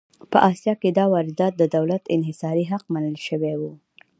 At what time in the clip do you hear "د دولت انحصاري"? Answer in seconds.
1.57-2.65